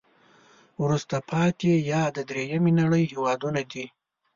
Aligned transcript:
وروسته 0.81 1.15
پاتې 1.29 1.71
یا 1.91 2.03
د 2.15 2.17
دریمې 2.29 2.71
نړی 2.81 3.03
هېوادونه 3.13 3.61
دي. 3.71 3.85